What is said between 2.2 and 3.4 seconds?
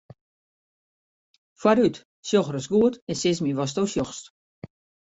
sjoch ris goed en sis